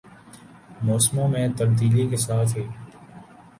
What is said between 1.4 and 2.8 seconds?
تبدیلی کے ساتھ ہی